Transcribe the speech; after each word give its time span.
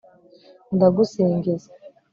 ndagusingiza 0.75 1.69